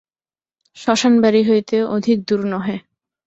শ্মশান 0.77 1.13
বাড়ি 1.23 1.41
হইতে 1.49 1.75
অধিক 1.95 2.17
দূর 2.27 2.41
নহে। 2.51 2.77